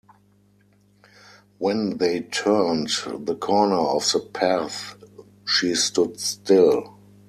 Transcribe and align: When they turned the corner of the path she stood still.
When 1.59 1.97
they 1.99 2.21
turned 2.21 2.89
the 3.19 3.35
corner 3.35 3.75
of 3.75 4.03
the 4.11 4.19
path 4.21 4.95
she 5.45 5.75
stood 5.75 6.19
still. 6.19 6.97